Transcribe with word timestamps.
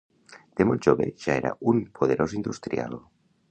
De 0.59 0.65
molt 0.69 0.87
jove 0.87 1.07
ja 1.25 1.35
era 1.43 1.53
un 1.73 1.85
poderós 2.01 2.35
industrial. 2.43 3.01